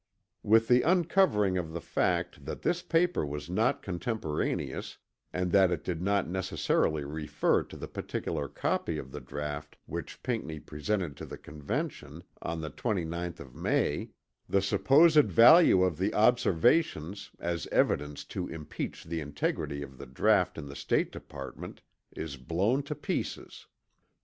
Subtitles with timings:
[0.41, 4.97] With the uncovering of the fact that this paper was not contemporaneous,
[5.31, 10.23] and that it did not necessarily refer to the particular copy of the draught which
[10.23, 14.09] Pinckney presented to the Convention on the 29th of May,
[14.49, 20.57] the supposed value of the Observations as evidence to impeach the integrity of the draught
[20.57, 21.79] in the State Department
[22.15, 23.67] is blown to pieces.